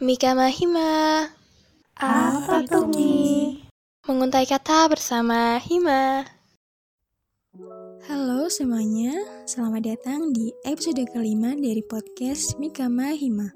Mika 0.00 0.32
Mahima. 0.32 1.28
Apa 2.00 2.64
tuh 2.64 2.88
Mi? 2.88 3.60
Menguntai 4.08 4.48
kata 4.48 4.88
bersama 4.88 5.60
Hima. 5.60 6.24
Halo 8.08 8.48
semuanya, 8.48 9.12
selamat 9.44 9.84
datang 9.84 10.32
di 10.32 10.56
episode 10.64 11.04
kelima 11.12 11.52
dari 11.52 11.84
podcast 11.84 12.56
Mika 12.56 12.88
Mahima. 12.88 13.52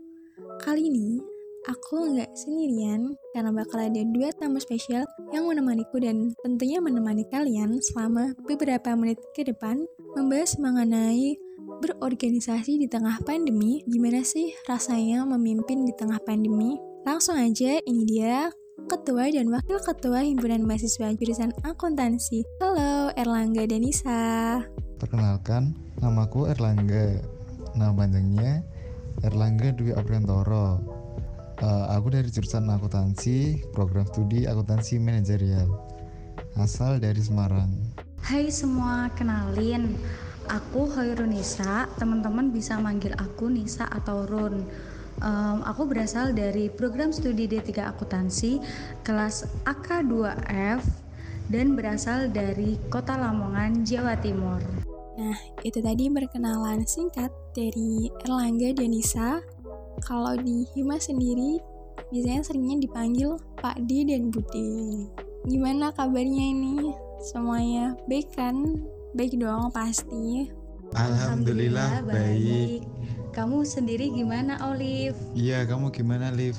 Kali 0.60 0.92
ini, 0.92 1.16
aku 1.64 2.12
nggak 2.12 2.36
sendirian 2.36 3.16
karena 3.32 3.48
bakal 3.48 3.80
ada 3.80 4.04
dua 4.12 4.28
tamu 4.36 4.60
spesial 4.60 5.08
yang 5.32 5.48
menemaniku 5.48 5.96
dan 5.96 6.36
tentunya 6.44 6.76
menemani 6.76 7.24
kalian 7.32 7.80
selama 7.80 8.36
beberapa 8.44 8.92
menit 8.92 9.16
ke 9.32 9.48
depan 9.48 9.80
membahas 10.12 10.60
mengenai 10.60 11.40
berorganisasi 11.80 12.78
di 12.78 12.86
tengah 12.86 13.18
pandemi. 13.24 13.82
Gimana 13.88 14.22
sih 14.22 14.54
rasanya 14.68 15.26
memimpin 15.26 15.82
di 15.86 15.92
tengah 15.96 16.20
pandemi? 16.22 16.78
Langsung 17.04 17.36
aja, 17.36 17.78
ini 17.84 18.02
dia 18.06 18.50
Ketua 18.84 19.30
dan 19.30 19.48
Wakil 19.48 19.78
Ketua 19.80 20.26
Himpunan 20.26 20.66
Mahasiswa 20.66 21.14
Jurusan 21.14 21.54
Akuntansi. 21.62 22.42
Halo, 22.58 23.14
Erlangga 23.14 23.64
Denisa. 23.64 24.60
Perkenalkan, 24.98 25.78
namaku 26.02 26.50
Erlangga. 26.50 27.22
Nama 27.74 27.94
panjangnya 27.94 28.62
Erlangga 29.22 29.72
Dwi 29.72 29.94
Apriantoro. 29.94 30.82
Uh, 31.62 31.86
aku 31.94 32.10
dari 32.10 32.28
jurusan 32.28 32.66
akuntansi, 32.66 33.62
program 33.70 34.04
studi 34.10 34.44
akuntansi 34.44 34.98
manajerial. 34.98 35.70
Asal 36.58 36.98
dari 36.98 37.22
Semarang. 37.22 37.70
Hai 38.20 38.50
semua, 38.50 39.06
kenalin. 39.14 39.94
Aku 40.50 40.90
Hoirun 40.92 41.32
Nisa, 41.32 41.88
teman-teman 41.96 42.52
bisa 42.52 42.76
manggil 42.76 43.16
aku 43.16 43.48
Nisa 43.48 43.88
atau 43.88 44.28
Run. 44.28 44.64
Um, 45.22 45.62
aku 45.62 45.86
berasal 45.86 46.34
dari 46.34 46.68
program 46.68 47.14
studi 47.14 47.46
D3 47.46 47.86
Akuntansi 47.86 48.58
kelas 49.06 49.46
AK2F 49.64 50.82
dan 51.48 51.78
berasal 51.78 52.28
dari 52.28 52.76
Kota 52.90 53.14
Lamongan, 53.16 53.86
Jawa 53.86 54.18
Timur. 54.18 54.60
Nah, 55.14 55.38
itu 55.62 55.78
tadi 55.78 56.10
perkenalan 56.10 56.82
singkat 56.84 57.30
dari 57.54 58.10
Erlangga 58.26 58.74
dan 58.74 58.90
Nisa. 58.90 59.38
Kalau 60.02 60.34
di 60.34 60.66
Hima 60.74 60.98
sendiri, 60.98 61.62
biasanya 62.10 62.42
seringnya 62.42 62.82
dipanggil 62.82 63.38
Pak 63.62 63.86
D 63.86 64.10
dan 64.10 64.34
Bude. 64.34 65.06
Gimana 65.46 65.94
kabarnya 65.94 66.44
ini? 66.50 66.90
Semuanya 67.22 67.94
baik 68.10 68.34
kan? 68.34 68.82
Baik 69.14 69.38
dong 69.38 69.70
pasti. 69.70 70.50
Alhamdulillah, 70.90 72.02
baik. 72.02 72.82
Kamu 73.30 73.62
sendiri 73.62 74.10
gimana, 74.10 74.58
Olive? 74.66 75.14
Iya, 75.38 75.62
kamu 75.70 75.94
gimana, 75.94 76.34
Liv? 76.34 76.58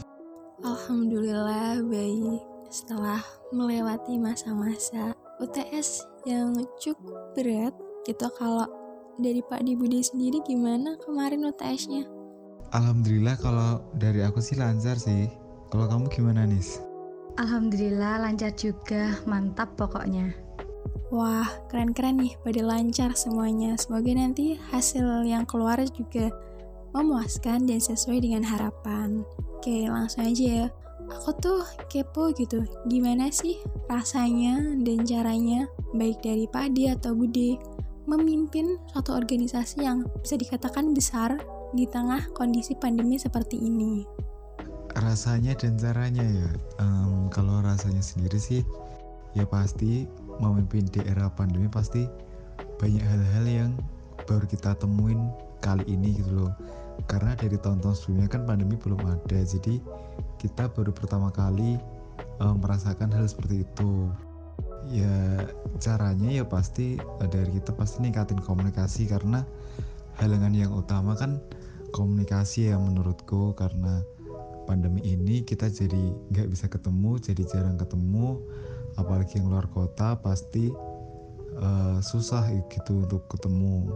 Alhamdulillah 0.64 1.84
baik. 1.84 2.40
Setelah 2.72 3.20
melewati 3.52 4.16
masa-masa 4.16 5.12
UTS 5.44 6.08
yang 6.24 6.56
cukup 6.80 7.36
berat, 7.36 7.76
gitu 8.08 8.28
kalau 8.40 8.68
dari 9.20 9.44
Pak 9.44 9.64
Dibudi 9.68 10.00
sendiri 10.00 10.40
gimana 10.48 10.96
kemarin 11.04 11.44
UTS-nya? 11.48 12.08
Alhamdulillah 12.72 13.36
kalau 13.40 13.84
dari 14.00 14.24
aku 14.24 14.40
sih 14.40 14.56
lancar 14.56 14.96
sih. 14.96 15.28
Kalau 15.72 15.92
kamu 15.92 16.08
gimana, 16.08 16.48
Nis? 16.48 16.80
Alhamdulillah 17.36 18.24
lancar 18.24 18.56
juga, 18.56 19.20
mantap 19.28 19.76
pokoknya. 19.76 20.45
Wah, 21.14 21.46
keren-keren 21.70 22.18
nih, 22.18 22.34
pada 22.42 22.62
lancar 22.66 23.14
semuanya. 23.14 23.78
Semoga 23.78 24.10
nanti 24.18 24.58
hasil 24.74 25.26
yang 25.30 25.46
keluar 25.46 25.78
juga 25.94 26.34
memuaskan 26.98 27.70
dan 27.70 27.78
sesuai 27.78 28.26
dengan 28.26 28.42
harapan. 28.42 29.22
Oke, 29.60 29.86
langsung 29.86 30.26
aja 30.26 30.66
ya. 30.66 30.68
Aku 31.06 31.38
tuh 31.38 31.62
kepo 31.86 32.34
gitu, 32.34 32.66
gimana 32.90 33.30
sih 33.30 33.62
rasanya 33.86 34.58
dan 34.82 35.06
caranya, 35.06 35.70
baik 35.94 36.26
dari 36.26 36.50
Pak 36.50 36.74
Adi 36.74 36.90
atau 36.90 37.14
Bude, 37.14 37.62
memimpin 38.10 38.82
suatu 38.90 39.14
organisasi 39.14 39.86
yang 39.86 40.02
bisa 40.26 40.34
dikatakan 40.34 40.98
besar 40.98 41.38
di 41.78 41.86
tengah 41.86 42.26
kondisi 42.34 42.74
pandemi 42.74 43.22
seperti 43.22 43.62
ini. 43.62 44.02
Rasanya 44.98 45.54
dan 45.54 45.78
caranya 45.78 46.26
ya, 46.26 46.50
um, 46.82 47.30
kalau 47.30 47.62
rasanya 47.62 48.02
sendiri 48.02 48.42
sih, 48.42 48.66
ya 49.38 49.46
pasti 49.46 50.10
memimpin 50.40 50.88
di 50.90 51.00
era 51.08 51.32
pandemi 51.32 51.68
pasti 51.72 52.08
banyak 52.80 53.04
hal-hal 53.04 53.46
yang 53.48 53.72
baru 54.28 54.44
kita 54.48 54.76
temuin 54.80 55.32
kali 55.64 55.84
ini 55.88 56.16
gitu 56.20 56.46
loh. 56.46 56.54
Karena 57.12 57.36
dari 57.36 57.60
tahun-tahun 57.60 57.96
sebelumnya 58.00 58.30
kan 58.32 58.48
pandemi 58.48 58.80
belum 58.80 59.00
ada 59.04 59.40
jadi 59.44 59.84
kita 60.40 60.72
baru 60.72 60.96
pertama 60.96 61.28
kali 61.32 61.76
uh, 62.40 62.56
merasakan 62.56 63.12
hal 63.12 63.28
seperti 63.28 63.68
itu. 63.68 64.10
Ya 64.86 65.42
caranya 65.82 66.30
ya 66.30 66.46
pasti 66.46 66.96
uh, 67.00 67.28
dari 67.28 67.60
kita 67.60 67.76
pasti 67.76 68.06
ningkatin 68.06 68.40
komunikasi 68.40 69.10
karena 69.10 69.44
halangan 70.22 70.56
yang 70.56 70.72
utama 70.72 71.18
kan 71.20 71.44
komunikasi 71.92 72.72
ya 72.72 72.80
menurutku. 72.80 73.52
Karena 73.60 74.00
pandemi 74.66 75.04
ini 75.06 75.46
kita 75.46 75.70
jadi 75.70 76.16
nggak 76.34 76.48
bisa 76.50 76.66
ketemu 76.72 77.22
jadi 77.22 77.44
jarang 77.46 77.78
ketemu 77.78 78.42
apalagi 78.96 79.40
yang 79.40 79.52
luar 79.52 79.68
kota 79.72 80.20
pasti 80.20 80.72
uh, 81.60 82.00
susah 82.00 82.48
gitu 82.72 83.06
untuk 83.06 83.28
ketemu. 83.32 83.92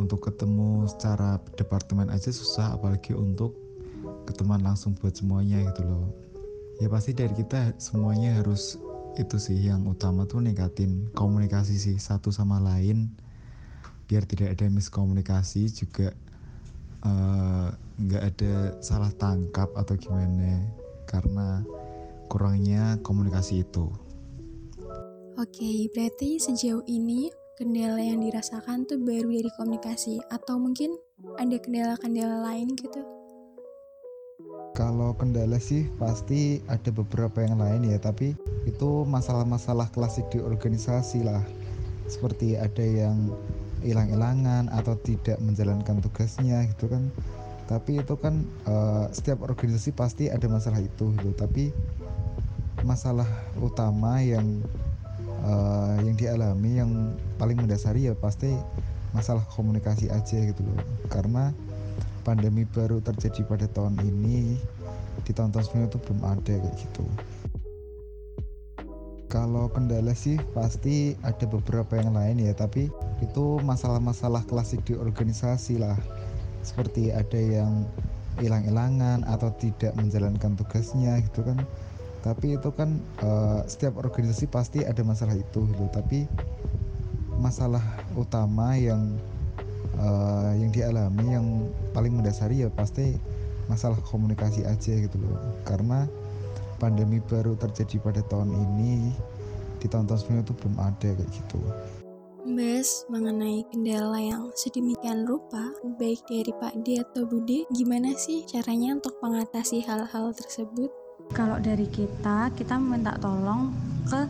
Untuk 0.00 0.24
ketemu 0.24 0.88
secara 0.88 1.36
departemen 1.60 2.08
aja 2.08 2.32
susah 2.32 2.72
apalagi 2.72 3.12
untuk 3.12 3.52
ketemuan 4.24 4.64
langsung 4.64 4.96
buat 4.96 5.12
semuanya 5.12 5.60
gitu 5.72 5.84
loh. 5.84 6.08
Ya 6.80 6.88
pasti 6.88 7.12
dari 7.12 7.36
kita 7.36 7.76
semuanya 7.76 8.40
harus 8.40 8.80
itu 9.20 9.36
sih 9.36 9.58
yang 9.58 9.84
utama 9.84 10.24
tuh 10.24 10.40
ningkatin 10.40 11.12
komunikasi 11.12 11.76
sih 11.76 11.96
satu 12.00 12.32
sama 12.32 12.56
lain. 12.62 13.12
Biar 14.08 14.24
tidak 14.24 14.56
ada 14.56 14.66
miskomunikasi 14.72 15.68
juga 15.68 16.16
eh, 17.04 17.68
nggak 18.00 18.22
uh, 18.24 18.28
ada 18.32 18.52
salah 18.80 19.12
tangkap 19.20 19.68
atau 19.76 19.94
gimana. 20.00 20.64
Karena 21.04 21.60
kurangnya 22.32 22.96
komunikasi 23.04 23.66
itu. 23.68 23.92
Oke, 25.40 25.88
berarti 25.96 26.36
sejauh 26.36 26.84
ini 26.84 27.32
kendala 27.56 27.96
yang 27.96 28.20
dirasakan 28.20 28.84
tuh 28.84 29.00
baru 29.00 29.32
dari 29.32 29.48
komunikasi 29.56 30.20
atau 30.28 30.60
mungkin 30.60 30.92
ada 31.40 31.56
kendala-kendala 31.56 32.44
lain 32.44 32.76
gitu? 32.76 33.00
Kalau 34.76 35.16
kendala 35.16 35.56
sih 35.56 35.88
pasti 35.96 36.60
ada 36.68 36.92
beberapa 36.92 37.40
yang 37.40 37.56
lain 37.56 37.88
ya, 37.88 37.96
tapi 37.96 38.36
itu 38.68 39.08
masalah-masalah 39.08 39.88
klasik 39.96 40.28
di 40.28 40.44
organisasi 40.44 41.24
lah. 41.24 41.40
Seperti 42.04 42.60
ada 42.60 42.84
yang 42.84 43.32
hilang-hilangan 43.80 44.68
atau 44.68 44.92
tidak 45.00 45.40
menjalankan 45.40 46.04
tugasnya 46.04 46.68
gitu 46.68 46.92
kan. 46.92 47.08
Tapi 47.64 48.04
itu 48.04 48.12
kan 48.20 48.44
uh, 48.68 49.08
setiap 49.08 49.40
organisasi 49.40 49.96
pasti 49.96 50.28
ada 50.28 50.44
masalah 50.52 50.84
itu 50.84 51.16
gitu. 51.16 51.32
Tapi 51.32 51.72
masalah 52.84 53.28
utama 53.56 54.20
yang 54.20 54.60
uh, 55.44 55.96
yang 56.02 56.16
dialami 56.16 56.80
yang 56.80 56.90
paling 57.36 57.56
mendasari 57.58 58.08
ya 58.08 58.14
pasti 58.16 58.52
masalah 59.10 59.42
komunikasi 59.54 60.08
aja 60.12 60.38
gitu 60.38 60.62
loh. 60.62 60.80
Karena 61.10 61.50
pandemi 62.22 62.68
baru 62.68 63.00
terjadi 63.02 63.42
pada 63.48 63.66
tahun 63.70 63.98
ini 64.04 64.60
di 65.24 65.32
tahun-tahun 65.34 65.66
sebelumnya 65.68 65.88
itu 65.90 65.98
belum 66.06 66.20
ada 66.24 66.54
kayak 66.56 66.76
gitu. 66.78 67.04
Kalau 69.30 69.70
kendala 69.70 70.10
sih 70.10 70.42
pasti 70.58 71.14
ada 71.22 71.46
beberapa 71.46 71.94
yang 71.94 72.18
lain 72.18 72.42
ya 72.42 72.50
tapi 72.50 72.90
itu 73.22 73.44
masalah-masalah 73.62 74.42
klasik 74.50 74.82
di 74.82 74.98
organisasi 74.98 75.78
lah. 75.78 75.94
Seperti 76.66 77.14
ada 77.14 77.38
yang 77.38 77.86
hilang-hilangan 78.42 79.22
atau 79.28 79.52
tidak 79.60 79.94
menjalankan 79.94 80.56
tugasnya 80.56 81.20
gitu 81.22 81.44
kan 81.46 81.60
tapi 82.20 82.56
itu 82.56 82.68
kan 82.76 83.00
uh, 83.24 83.64
setiap 83.64 83.96
organisasi 83.96 84.48
pasti 84.48 84.84
ada 84.84 85.00
masalah 85.00 85.32
itu 85.32 85.64
gitu. 85.64 85.84
Tapi 85.92 86.28
masalah 87.40 87.82
utama 88.12 88.76
yang 88.76 89.16
uh, 89.96 90.52
yang 90.52 90.68
dialami 90.68 91.26
yang 91.32 91.46
paling 91.96 92.12
mendasari 92.12 92.64
ya 92.64 92.68
pasti 92.68 93.16
masalah 93.68 93.96
komunikasi 94.04 94.68
aja 94.68 94.92
gitu 95.00 95.16
loh. 95.16 95.40
Karena 95.64 96.04
pandemi 96.76 97.20
baru 97.24 97.56
terjadi 97.56 98.00
pada 98.00 98.20
tahun 98.28 98.52
ini 98.52 99.12
di 99.80 99.88
tahun-tahun 99.88 100.20
sebelumnya 100.20 100.44
itu 100.44 100.54
belum 100.60 100.76
ada 100.76 101.08
kayak 101.16 101.30
gitu. 101.32 101.60
Membahas 102.40 103.04
mengenai 103.12 103.68
kendala 103.68 104.16
yang 104.16 104.48
sedemikian 104.56 105.28
rupa, 105.28 105.60
baik 106.00 106.24
dari 106.24 106.52
Pak 106.56 106.72
D 106.84 106.96
atau 106.96 107.28
Bude, 107.28 107.68
gimana 107.68 108.16
sih 108.16 108.48
caranya 108.48 108.96
untuk 108.96 109.20
mengatasi 109.20 109.84
hal-hal 109.84 110.32
tersebut? 110.32 110.88
Kalau 111.30 111.58
dari 111.62 111.86
kita 111.86 112.50
kita 112.54 112.74
meminta 112.76 113.14
tolong 113.18 113.70
ke 114.06 114.26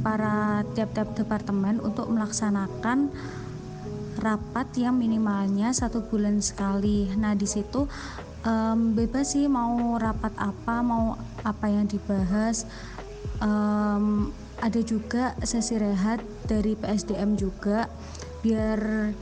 para 0.00 0.64
tiap-tiap 0.72 1.12
departemen 1.12 1.82
untuk 1.84 2.08
melaksanakan 2.08 3.12
rapat 4.20 4.68
yang 4.76 4.96
minimalnya 5.00 5.72
satu 5.72 6.04
bulan 6.04 6.40
sekali. 6.44 7.08
Nah 7.16 7.32
di 7.36 7.48
situ 7.48 7.88
um, 8.44 8.96
bebas 8.96 9.36
sih 9.36 9.48
mau 9.48 9.96
rapat 9.96 10.32
apa 10.36 10.84
mau 10.84 11.16
apa 11.44 11.66
yang 11.68 11.88
dibahas 11.88 12.68
um, 13.40 14.28
ada 14.60 14.80
juga 14.84 15.32
sesi 15.40 15.80
rehat 15.80 16.20
dari 16.44 16.76
PSDM 16.76 17.36
juga 17.40 17.88
biar 18.44 19.12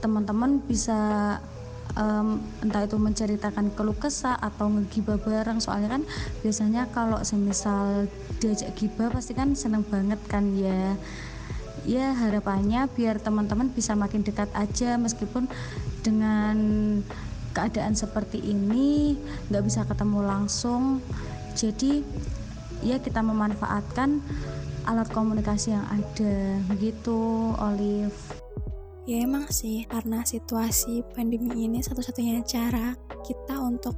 teman-teman 0.00 0.60
bisa 0.64 1.38
um, 1.96 2.40
entah 2.64 2.84
itu 2.84 2.96
menceritakan 2.96 3.72
keluh 3.76 3.96
kesah 3.96 4.36
atau 4.38 4.68
ngegibah 4.68 5.20
bareng. 5.20 5.58
Soalnya 5.60 6.00
kan 6.00 6.02
biasanya 6.40 6.88
kalau 6.92 7.20
semisal 7.24 8.08
diajak 8.40 8.74
gibah 8.76 9.12
pasti 9.12 9.36
kan 9.36 9.52
seneng 9.52 9.84
banget 9.86 10.20
kan 10.28 10.52
ya. 10.56 10.96
Ya 11.82 12.14
harapannya 12.14 12.86
biar 12.94 13.18
teman-teman 13.18 13.72
bisa 13.74 13.98
makin 13.98 14.22
dekat 14.22 14.48
aja. 14.54 14.94
Meskipun 14.96 15.50
dengan 16.06 16.56
keadaan 17.52 17.92
seperti 17.92 18.40
ini 18.40 19.18
nggak 19.50 19.64
bisa 19.66 19.84
ketemu 19.84 20.24
langsung. 20.24 21.02
Jadi 21.52 22.00
ya 22.80 22.98
kita 22.98 23.20
memanfaatkan 23.20 24.22
alat 24.86 25.08
komunikasi 25.10 25.74
yang 25.74 25.86
ada. 25.90 26.58
Begitu 26.70 27.18
Olive 27.58 28.42
ya 29.06 29.22
emang 29.22 29.50
sih 29.50 29.82
karena 29.90 30.22
situasi 30.22 31.02
pandemi 31.14 31.66
ini 31.66 31.82
satu-satunya 31.82 32.42
cara 32.46 32.94
kita 33.26 33.58
untuk 33.58 33.94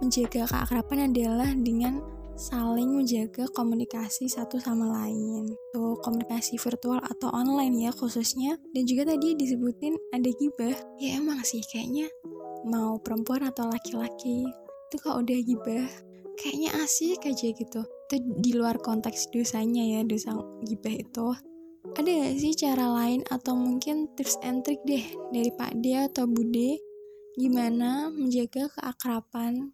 menjaga 0.00 0.44
keakraban 0.44 1.12
adalah 1.12 1.50
dengan 1.56 2.00
saling 2.36 3.00
menjaga 3.00 3.48
komunikasi 3.56 4.28
satu 4.28 4.60
sama 4.60 4.92
lain. 4.92 5.56
Tuh 5.72 5.96
komunikasi 6.04 6.60
virtual 6.60 7.00
atau 7.00 7.32
online 7.32 7.88
ya 7.88 7.90
khususnya. 7.96 8.60
Dan 8.76 8.84
juga 8.84 9.16
tadi 9.16 9.32
disebutin 9.32 9.96
ada 10.12 10.28
gibah. 10.28 10.76
Ya 11.00 11.16
emang 11.16 11.40
sih 11.42 11.64
kayaknya 11.64 12.12
mau 12.68 13.00
perempuan 13.00 13.48
atau 13.48 13.72
laki-laki 13.72 14.44
itu 14.86 14.96
kalau 15.02 15.24
udah 15.24 15.38
gibah 15.42 15.88
kayaknya 16.36 16.70
asik 16.84 17.24
aja 17.24 17.48
gitu. 17.56 17.80
Itu 17.82 18.16
di 18.38 18.52
luar 18.54 18.78
konteks 18.78 19.32
dosanya 19.32 19.82
ya 19.82 20.00
dosa 20.04 20.36
gibah 20.62 20.94
itu. 20.94 21.28
Ada 21.96 22.12
gak 22.12 22.36
sih 22.36 22.52
cara 22.52 22.92
lain 22.92 23.24
atau 23.32 23.56
mungkin 23.56 24.12
tips 24.12 24.36
and 24.44 24.60
trick 24.60 24.84
deh 24.84 25.00
dari 25.32 25.48
Pak 25.48 25.80
D 25.80 25.96
atau 25.96 26.28
Bude 26.28 26.76
gimana 27.40 28.12
menjaga 28.12 28.68
keakraban 28.68 29.72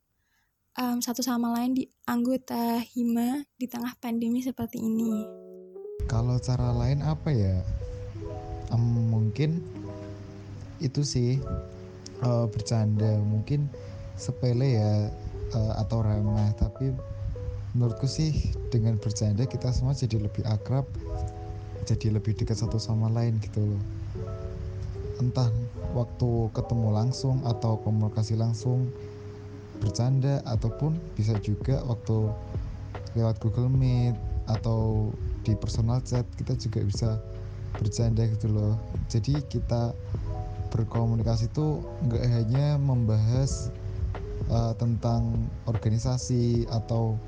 um, 0.79 1.03
satu 1.03 1.19
sama 1.19 1.51
lain 1.51 1.75
di 1.75 1.91
anggota 2.07 2.79
Hima 2.79 3.43
di 3.59 3.67
tengah 3.67 3.99
pandemi 3.99 4.39
seperti 4.39 4.79
ini? 4.79 5.27
Kalau 6.07 6.39
cara 6.39 6.71
lain 6.71 7.03
apa 7.03 7.35
ya? 7.35 7.59
Um, 8.71 9.11
mungkin 9.11 9.59
itu 10.79 11.03
sih 11.03 11.43
uh, 12.23 12.47
bercanda, 12.47 13.19
mungkin 13.19 13.67
sepele 14.15 14.79
ya 14.79 15.11
uh, 15.59 15.75
atau 15.75 16.07
remeh, 16.07 16.55
tapi 16.55 16.95
menurutku 17.75 18.07
sih 18.07 18.55
dengan 18.71 18.95
bercanda 18.95 19.43
kita 19.43 19.75
semua 19.75 19.91
jadi 19.91 20.23
lebih 20.23 20.47
akrab, 20.47 20.87
jadi 21.87 22.15
lebih 22.15 22.37
dekat 22.39 22.59
satu 22.61 22.79
sama 22.79 23.11
lain 23.11 23.39
gitu 23.43 23.63
loh. 23.63 23.83
Entah 25.21 25.51
waktu 25.93 26.51
ketemu 26.57 26.89
langsung 26.95 27.45
atau 27.45 27.79
komunikasi 27.83 28.39
langsung 28.39 28.89
bercanda 29.83 30.39
ataupun 30.47 30.95
bisa 31.19 31.35
juga 31.43 31.83
waktu 31.85 32.31
lewat 33.19 33.43
Google 33.43 33.69
Meet 33.69 34.15
atau 34.47 35.11
di 35.43 35.59
personal 35.59 35.99
chat 36.07 36.23
kita 36.39 36.55
juga 36.55 36.81
bisa 36.87 37.11
bercanda 37.77 38.23
gitu 38.31 38.47
loh 38.47 38.79
jadi 39.11 39.43
kita 39.51 39.91
berkomunikasi 40.71 41.51
itu 41.51 41.83
nggak 42.09 42.25
hanya 42.31 42.79
membahas 42.79 43.75
uh, 44.49 44.73
tentang 44.79 45.51
organisasi 45.67 46.65
atau 46.71 47.19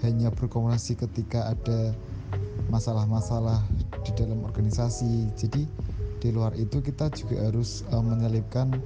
hanya 0.00 0.32
berkomunikasi 0.32 0.96
ketika 0.96 1.52
ada 1.52 1.92
masalah-masalah 2.68 3.64
di 4.04 4.12
dalam 4.12 4.44
organisasi. 4.44 5.32
Jadi 5.38 5.64
di 6.20 6.28
luar 6.28 6.52
itu 6.58 6.84
kita 6.84 7.08
juga 7.16 7.48
harus 7.48 7.82
uh, 7.94 8.04
menyelipkan 8.04 8.76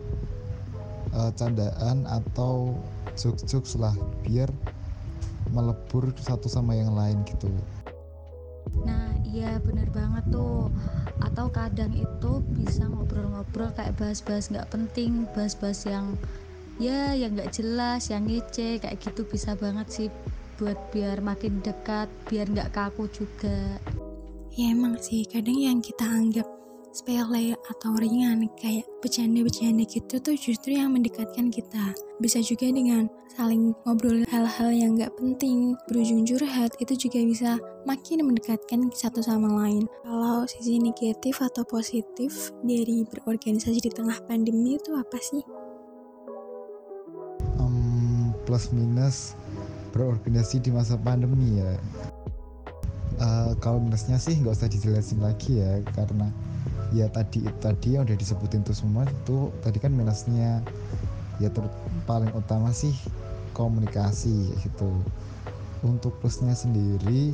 uh, 1.11 1.35
candaan 1.35 2.07
atau 2.07 2.79
jokes-jokes 3.19 3.75
lah 3.79 3.95
biar 4.23 4.51
melebur 5.51 6.11
satu 6.19 6.47
sama 6.47 6.79
yang 6.79 6.95
lain 6.95 7.23
gitu. 7.27 7.51
Nah 8.87 9.13
iya 9.27 9.59
bener 9.59 9.91
banget 9.91 10.25
tuh. 10.31 10.71
Atau 11.23 11.51
kadang 11.51 11.91
itu 11.95 12.43
bisa 12.55 12.87
ngobrol-ngobrol 12.87 13.75
kayak 13.75 13.99
bahas-bahas 13.99 14.51
gak 14.51 14.71
penting 14.71 15.27
Bahas-bahas 15.35 15.87
yang 15.87 16.15
ya 16.79 17.15
yang 17.15 17.35
gak 17.39 17.55
jelas, 17.55 18.11
yang 18.11 18.27
ngece 18.27 18.83
Kayak 18.83 18.99
gitu 19.03 19.23
bisa 19.27 19.55
banget 19.59 19.87
sih 19.91 20.09
buat 20.61 20.79
biar 20.95 21.21
makin 21.21 21.61
dekat 21.61 22.07
Biar 22.31 22.47
gak 22.51 22.73
kaku 22.75 23.11
juga 23.11 23.79
Ya 24.55 24.71
emang 24.71 24.95
sih 25.03 25.27
kadang 25.27 25.59
yang 25.59 25.83
kita 25.83 26.07
anggap 26.07 26.47
sepele 26.95 27.59
atau 27.67 27.91
ringan 27.99 28.47
kayak 28.55 28.87
bercanda-bercanda 29.03 29.83
gitu 29.83 30.23
tuh 30.23 30.39
justru 30.39 30.79
yang 30.79 30.95
mendekatkan 30.95 31.51
kita. 31.51 31.91
Bisa 32.23 32.39
juga 32.39 32.71
dengan 32.71 33.11
saling 33.35 33.75
ngobrol 33.83 34.23
hal-hal 34.31 34.71
yang 34.71 34.95
gak 34.95 35.11
penting, 35.19 35.75
berujung 35.91 36.23
curhat 36.23 36.71
itu 36.79 36.95
juga 36.95 37.19
bisa 37.27 37.51
makin 37.83 38.23
mendekatkan 38.23 38.95
satu 38.95 39.19
sama 39.27 39.51
lain. 39.67 39.91
Kalau 40.07 40.47
sisi 40.47 40.79
negatif 40.79 41.43
atau 41.43 41.67
positif 41.67 42.55
dari 42.63 43.03
berorganisasi 43.03 43.83
di 43.83 43.91
tengah 43.91 44.23
pandemi 44.31 44.79
itu 44.79 44.95
apa 44.95 45.19
sih? 45.19 45.43
Um, 47.59 48.31
plus 48.47 48.71
minus 48.71 49.35
berorganisasi 49.95 50.59
di 50.59 50.75
masa 50.75 50.99
pandemi 50.99 51.63
ya. 51.63 51.79
Uh, 53.23 53.55
kalau 53.63 53.79
minusnya 53.79 54.19
sih 54.19 54.35
nggak 54.43 54.59
usah 54.59 54.67
dijelasin 54.67 55.23
lagi 55.23 55.63
ya 55.63 55.79
karena 55.95 56.35
ya 56.91 57.07
tadi 57.07 57.47
tadi 57.63 57.95
yang 57.95 58.03
udah 58.03 58.19
disebutin 58.19 58.67
tuh 58.67 58.75
semua 58.75 59.07
itu 59.07 59.55
tadi 59.63 59.79
kan 59.79 59.95
minusnya. 59.95 60.59
Ya 61.39 61.51
ter 61.51 61.67
paling 62.11 62.31
utama 62.35 62.75
sih 62.75 62.95
komunikasi 63.55 64.51
gitu. 64.67 64.91
Untuk 65.87 66.19
plusnya 66.19 66.59
sendiri 66.59 67.31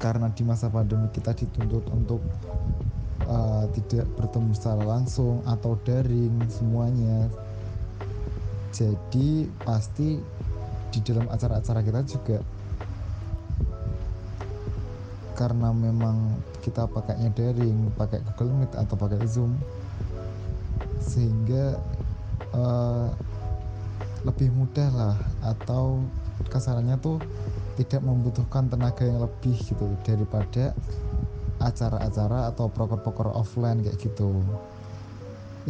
karena 0.00 0.32
di 0.32 0.46
masa 0.46 0.70
pandemi 0.72 1.10
kita 1.10 1.34
dituntut 1.34 1.84
untuk 1.90 2.22
uh, 3.28 3.66
tidak 3.74 4.06
bertemu 4.16 4.52
secara 4.56 4.84
langsung 4.84 5.44
atau 5.44 5.76
daring 5.84 6.38
semuanya. 6.48 7.28
Jadi 8.72 9.48
pasti 9.64 10.20
di 10.88 11.00
dalam 11.04 11.28
acara-acara 11.28 11.80
kita 11.84 12.00
juga 12.04 12.38
karena 15.38 15.70
memang 15.70 16.34
kita 16.66 16.90
pakainya 16.90 17.30
daring 17.30 17.94
pakai 17.94 18.18
Google 18.34 18.58
Meet 18.58 18.74
atau 18.74 18.98
pakai 18.98 19.22
Zoom 19.30 19.54
sehingga 20.98 21.78
uh, 22.50 23.06
lebih 24.26 24.50
mudah 24.50 24.90
lah 24.90 25.16
atau 25.46 26.02
kasarannya 26.50 26.98
tuh 26.98 27.22
tidak 27.78 28.02
membutuhkan 28.02 28.66
tenaga 28.66 29.06
yang 29.06 29.22
lebih 29.22 29.54
gitu 29.54 29.86
daripada 30.02 30.74
acara-acara 31.62 32.50
atau 32.50 32.66
proker-proker 32.66 33.30
offline 33.30 33.82
kayak 33.86 33.98
gitu. 34.02 34.42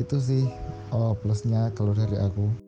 Itu 0.00 0.16
sih 0.16 0.48
oh, 0.96 1.12
plusnya 1.12 1.68
kalau 1.76 1.92
dari 1.92 2.16
aku 2.16 2.67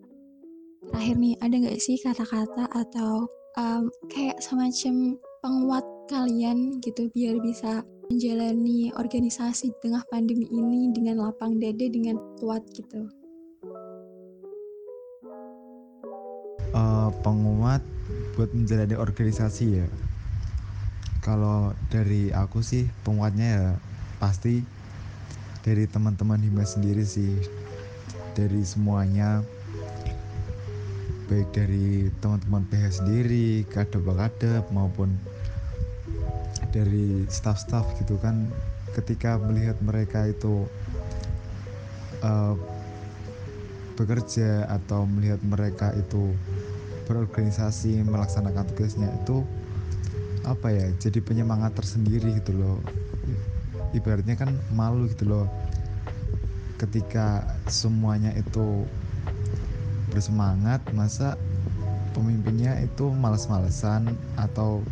terakhir 0.90 1.16
nih 1.22 1.34
ada 1.38 1.54
nggak 1.54 1.78
sih 1.78 1.96
kata-kata 2.02 2.66
atau 2.74 3.30
um, 3.54 3.86
kayak 4.10 4.42
semacam 4.42 5.14
penguat 5.40 5.86
kalian 6.10 6.82
gitu 6.82 7.06
biar 7.14 7.38
bisa 7.38 7.86
menjalani 8.10 8.90
organisasi 8.98 9.70
di 9.70 9.78
tengah 9.86 10.02
pandemi 10.10 10.50
ini 10.50 10.90
dengan 10.90 11.22
lapang 11.22 11.62
dada 11.62 11.86
dengan 11.86 12.18
kuat 12.42 12.66
gitu? 12.74 13.06
Uh, 16.74 17.14
penguat 17.22 17.82
buat 18.34 18.50
menjalani 18.50 18.98
organisasi 18.98 19.66
ya. 19.78 19.86
Kalau 21.22 21.70
dari 21.86 22.34
aku 22.34 22.66
sih 22.66 22.90
penguatnya 23.06 23.46
ya 23.46 23.66
pasti 24.18 24.66
dari 25.62 25.86
teman-teman 25.86 26.42
Hima 26.42 26.66
sendiri 26.66 27.06
sih 27.06 27.38
dari 28.34 28.64
semuanya 28.66 29.44
baik 31.30 31.54
dari 31.54 32.10
teman-teman 32.18 32.66
PH 32.66 33.06
sendiri 33.06 33.62
kadep-kadep 33.70 34.66
maupun 34.74 35.14
dari 36.74 37.22
staff-staff 37.30 37.86
gitu 38.02 38.18
kan 38.18 38.50
ketika 38.98 39.38
melihat 39.38 39.78
mereka 39.78 40.26
itu 40.26 40.66
uh, 42.26 42.58
bekerja 43.94 44.66
atau 44.66 45.06
melihat 45.06 45.38
mereka 45.46 45.94
itu 45.94 46.34
berorganisasi 47.06 48.02
melaksanakan 48.02 48.66
tugasnya 48.74 49.14
itu 49.22 49.46
apa 50.42 50.74
ya 50.74 50.90
jadi 50.98 51.22
penyemangat 51.22 51.78
tersendiri 51.78 52.42
gitu 52.42 52.58
loh. 52.58 52.82
Ibaratnya 53.94 54.34
kan 54.34 54.50
malu 54.74 55.06
gitu 55.06 55.30
loh 55.30 55.46
ketika 56.74 57.44
semuanya 57.70 58.34
itu 58.34 58.82
bersemangat 60.10 60.82
masa 60.92 61.38
pemimpinnya 62.12 62.76
itu 62.82 63.08
males-malesan 63.14 64.12
atau 64.36 64.82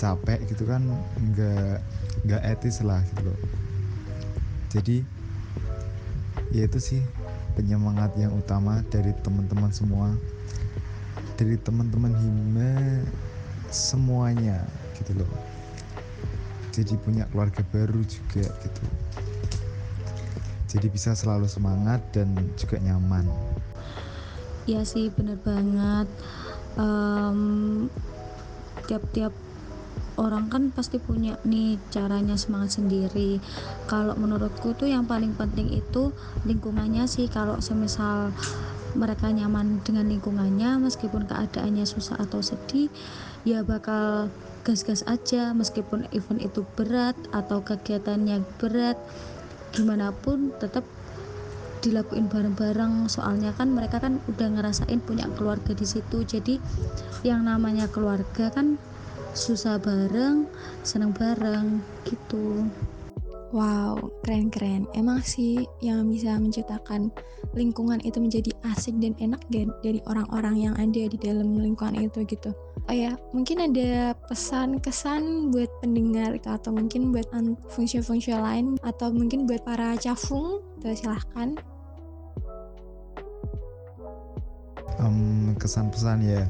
capek 0.00 0.40
gitu 0.48 0.64
kan 0.64 0.80
nggak 1.20 1.78
nggak 2.24 2.42
etis 2.56 2.80
lah 2.80 3.04
gitu 3.12 3.30
loh. 3.30 3.38
Jadi 4.72 4.96
ya 6.50 6.66
itu 6.66 6.78
sih 6.80 7.02
penyemangat 7.54 8.16
yang 8.16 8.32
utama 8.32 8.80
dari 8.88 9.12
teman-teman 9.20 9.70
semua. 9.70 10.16
Dari 11.36 11.56
teman-teman 11.56 12.12
hima 12.12 12.72
semuanya 13.72 14.64
gitu 15.00 15.20
loh. 15.20 15.32
Jadi 16.70 16.96
punya 17.00 17.24
keluarga 17.32 17.64
baru 17.72 18.00
juga 18.04 18.48
gitu. 18.48 18.84
Jadi 20.70 20.86
bisa 20.86 21.16
selalu 21.18 21.50
semangat 21.50 21.98
dan 22.14 22.30
juga 22.54 22.78
nyaman 22.78 23.26
ya 24.68 24.84
sih 24.84 25.08
bener 25.12 25.38
banget. 25.40 26.08
Um, 26.78 27.88
tiap-tiap 28.88 29.34
orang 30.20 30.52
kan 30.52 30.62
pasti 30.68 31.00
punya 31.00 31.40
nih 31.48 31.80
caranya 31.88 32.36
semangat 32.36 32.76
sendiri. 32.76 33.40
Kalau 33.88 34.12
menurutku 34.20 34.76
tuh 34.76 34.90
yang 34.90 35.08
paling 35.08 35.32
penting 35.32 35.72
itu 35.72 36.12
lingkungannya 36.44 37.08
sih. 37.08 37.26
Kalau 37.32 37.58
semisal 37.64 38.34
mereka 38.98 39.30
nyaman 39.30 39.80
dengan 39.86 40.10
lingkungannya 40.10 40.82
meskipun 40.82 41.30
keadaannya 41.30 41.86
susah 41.86 42.18
atau 42.18 42.42
sedih 42.42 42.90
ya 43.48 43.64
bakal 43.64 44.28
gas-gas 44.66 45.06
aja. 45.08 45.56
Meskipun 45.56 46.04
event 46.12 46.40
itu 46.44 46.68
berat 46.76 47.16
atau 47.32 47.64
kegiatannya 47.64 48.44
berat 48.60 49.00
gimana 49.70 50.10
pun 50.10 50.50
tetap 50.58 50.82
dilakuin 51.80 52.28
bareng-bareng 52.28 53.08
soalnya 53.08 53.50
kan 53.56 53.72
mereka 53.72 54.00
kan 54.00 54.20
udah 54.28 54.48
ngerasain 54.52 55.00
punya 55.00 55.26
keluarga 55.34 55.72
di 55.72 55.84
situ 55.88 56.22
jadi 56.24 56.60
yang 57.24 57.48
namanya 57.48 57.88
keluarga 57.88 58.52
kan 58.52 58.76
susah 59.32 59.80
bareng 59.80 60.46
seneng 60.84 61.16
bareng 61.16 61.80
gitu 62.04 62.68
Wow, 63.50 64.14
keren-keren. 64.22 64.86
Emang 64.94 65.26
sih 65.26 65.66
yang 65.82 66.06
bisa 66.06 66.38
menciptakan 66.38 67.10
lingkungan 67.50 67.98
itu 68.06 68.22
menjadi 68.22 68.54
asik 68.62 68.94
dan 69.02 69.18
enak 69.18 69.42
dari 69.82 69.98
orang-orang 70.06 70.70
yang 70.70 70.74
ada 70.78 71.10
di 71.10 71.18
dalam 71.18 71.58
lingkungan 71.58 71.98
itu 71.98 72.22
gitu. 72.30 72.54
Oh 72.86 72.94
ya, 72.94 73.18
mungkin 73.34 73.58
ada 73.66 74.14
pesan 74.30 74.78
kesan 74.78 75.50
buat 75.50 75.66
pendengar 75.82 76.38
atau 76.46 76.70
mungkin 76.70 77.10
buat 77.10 77.26
fungsi-fungsi 77.74 78.30
lain 78.38 78.78
atau 78.86 79.10
mungkin 79.10 79.50
buat 79.50 79.66
para 79.66 79.98
cafung, 79.98 80.62
tuh 80.78 80.94
silahkan. 80.94 81.58
Um, 85.00 85.56
kesan-pesan 85.56 86.28
ya, 86.28 86.44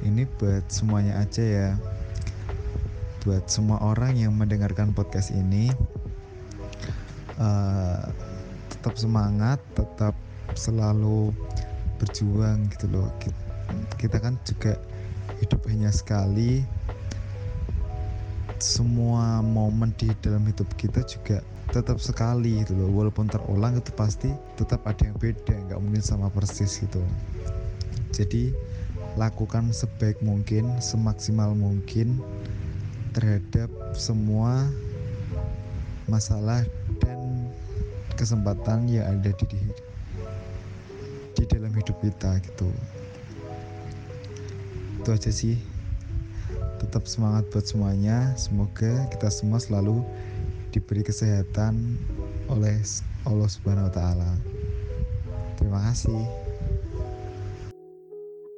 ini 0.00 0.24
buat 0.40 0.64
semuanya 0.72 1.20
aja 1.20 1.44
ya. 1.44 1.68
Buat 3.20 3.52
semua 3.52 3.78
orang 3.84 4.16
yang 4.16 4.32
mendengarkan 4.32 4.96
podcast 4.96 5.28
ini 5.30 5.68
uh, 7.36 8.08
tetap 8.72 8.96
semangat 8.96 9.60
tetap 9.76 10.16
selalu 10.56 11.36
berjuang 12.00 12.66
gitu 12.72 12.88
loh. 12.90 13.12
Kita 14.00 14.18
kan 14.18 14.40
juga 14.48 14.80
hidup 15.44 15.60
hanya 15.68 15.92
sekali. 15.92 16.64
Semua 18.56 19.44
momen 19.44 19.92
di 20.00 20.08
dalam 20.24 20.48
hidup 20.48 20.66
kita 20.80 21.04
juga 21.04 21.44
tetap 21.76 22.00
sekali 22.00 22.64
gitu 22.64 22.72
loh. 22.72 22.88
Walaupun 23.04 23.28
terulang 23.28 23.76
itu 23.76 23.92
pasti 23.92 24.32
tetap 24.56 24.80
ada 24.88 25.04
yang 25.04 25.18
beda 25.20 25.54
nggak 25.68 25.78
mungkin 25.78 26.00
sama 26.00 26.32
persis 26.32 26.80
gitu 26.80 27.04
jadi 28.12 28.52
lakukan 29.16 29.72
sebaik 29.72 30.20
mungkin 30.24 30.68
semaksimal 30.80 31.52
mungkin 31.52 32.20
terhadap 33.12 33.68
semua 33.92 34.68
masalah 36.08 36.64
dan 37.00 37.48
kesempatan 38.16 38.88
yang 38.88 39.08
ada 39.08 39.32
di 39.36 39.60
di 41.32 41.44
dalam 41.48 41.72
hidup 41.72 41.96
kita 42.00 42.40
gitu. 42.44 42.68
Itu 45.00 45.08
aja 45.12 45.30
sih. 45.32 45.56
Tetap 46.78 47.08
semangat 47.08 47.48
buat 47.50 47.64
semuanya. 47.64 48.36
Semoga 48.36 49.08
kita 49.10 49.28
semua 49.32 49.58
selalu 49.58 50.04
diberi 50.72 51.04
kesehatan 51.04 52.00
oleh 52.48 52.80
Allah 53.24 53.48
Subhanahu 53.48 53.88
wa 53.88 53.94
taala. 53.94 54.30
Terima 55.56 55.78
kasih 55.90 56.41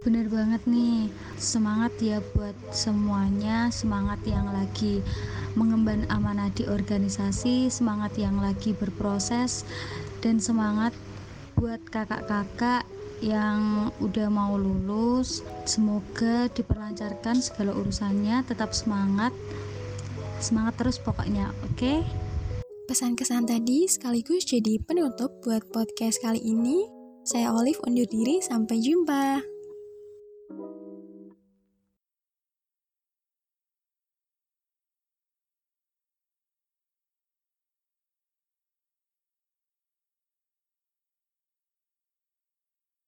Bener 0.04 0.28
banget 0.28 0.60
nih, 0.68 1.08
semangat 1.40 1.96
ya 1.96 2.20
buat 2.36 2.52
semuanya, 2.68 3.72
semangat 3.72 4.20
yang 4.28 4.44
lagi 4.52 5.00
mengemban 5.56 6.04
amanah 6.12 6.52
di 6.52 6.68
organisasi, 6.68 7.72
semangat 7.72 8.12
yang 8.20 8.36
lagi 8.36 8.76
berproses, 8.76 9.64
dan 10.20 10.36
semangat 10.44 10.92
buat 11.56 11.80
kakak-kakak 11.88 12.84
yang 13.24 13.88
udah 14.04 14.28
mau 14.28 14.60
lulus. 14.60 15.40
Semoga 15.64 16.52
diperlancarkan 16.52 17.40
segala 17.40 17.72
urusannya, 17.72 18.44
tetap 18.44 18.76
semangat, 18.76 19.32
semangat 20.36 20.76
terus 20.76 21.00
pokoknya, 21.00 21.48
oke? 21.64 21.80
Okay? 21.80 22.04
Pesan-kesan 22.84 23.48
tadi 23.48 23.88
sekaligus 23.88 24.44
jadi 24.44 24.76
penutup 24.84 25.40
buat 25.40 25.64
podcast 25.72 26.20
kali 26.20 26.44
ini. 26.44 26.84
Saya 27.24 27.56
Olive 27.56 27.80
undur 27.88 28.04
diri, 28.04 28.44
sampai 28.44 28.76
jumpa. 28.84 29.53